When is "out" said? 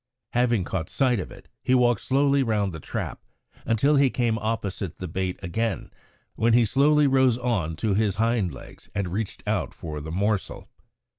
9.45-9.75